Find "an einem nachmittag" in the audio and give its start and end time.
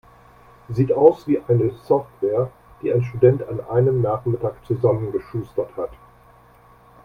3.47-4.55